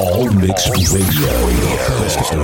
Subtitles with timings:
[0.00, 1.28] All mixed Radio.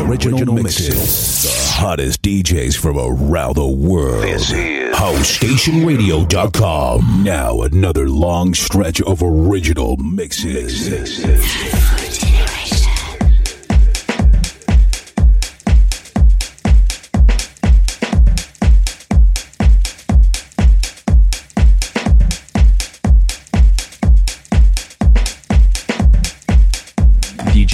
[0.07, 1.45] Original mixes.
[1.45, 4.25] The hottest DJs from around the world.
[4.25, 7.23] This is HouseStationRadio.com.
[7.25, 10.91] Now another long stretch of original mixes.
[10.91, 12.06] mixes.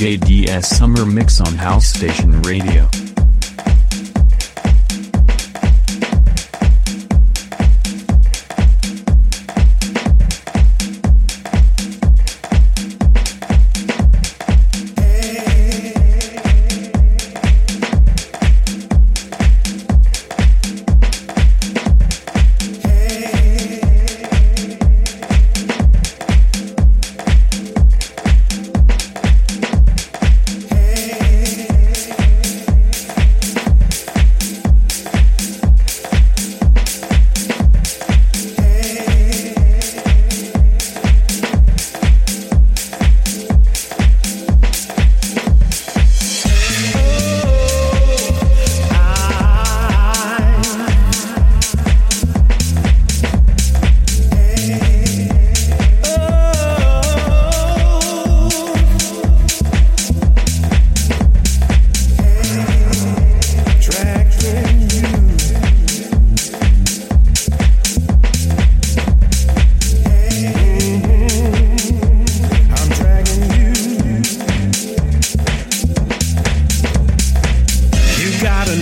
[0.03, 3.02] JDS Summer Mix on House Station Radio.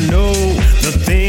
[0.08, 0.32] know
[0.82, 1.19] the they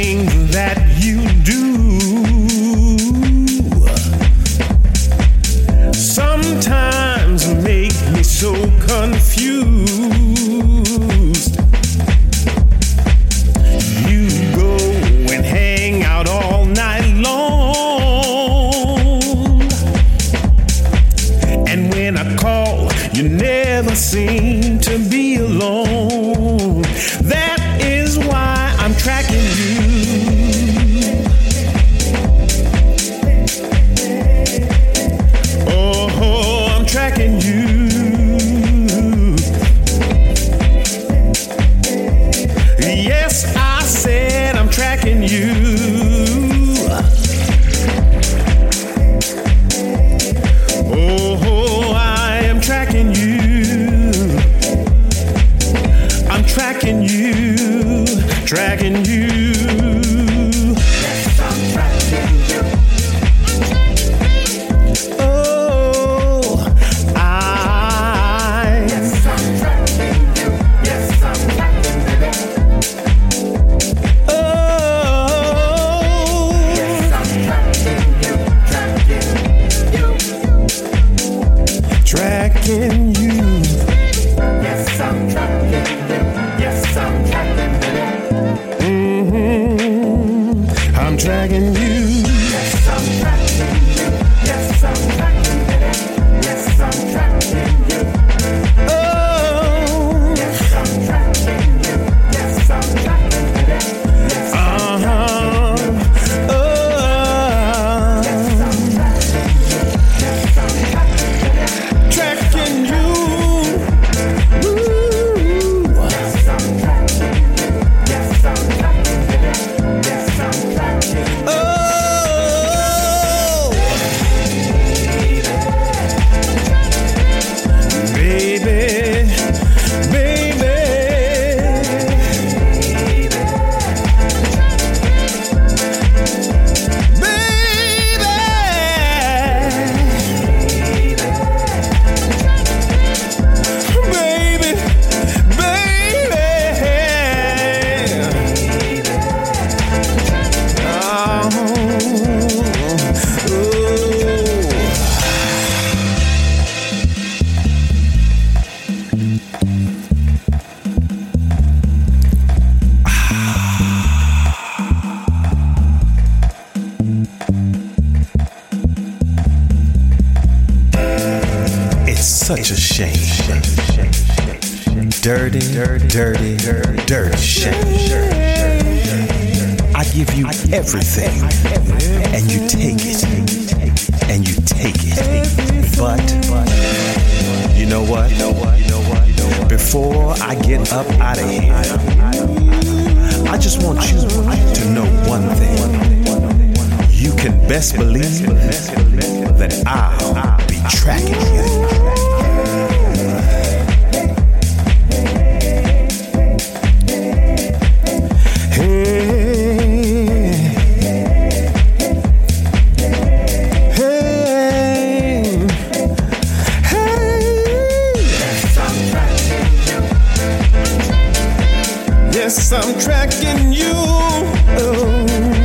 [222.53, 223.94] guess I'm tracking you.
[223.96, 225.60] Oh.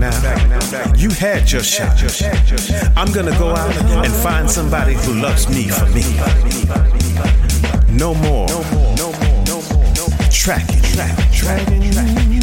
[0.00, 0.92] back now.
[0.96, 2.00] You had your shot.
[2.96, 6.04] I'm gonna go out and find somebody who loves me for me.
[7.96, 8.48] No more.
[10.30, 10.82] Tracking.
[10.82, 11.32] Tracking.
[11.32, 12.41] Tracking.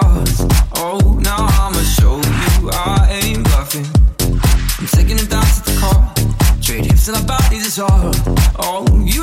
[0.00, 0.46] jaws.
[0.76, 3.86] Oh, now I'ma show you I ain't bluffing.
[4.78, 6.00] I'm taking a dance at the car.
[6.60, 8.10] Trade hips and our bodies is all.
[8.58, 9.22] Oh, you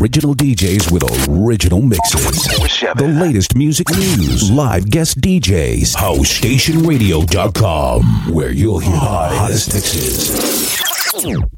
[0.00, 2.44] Original DJs with original mixes.
[2.96, 5.94] The latest music news, live guest DJs.
[5.96, 11.57] HouseStationRadio.com, where you'll hear the hottest mixes.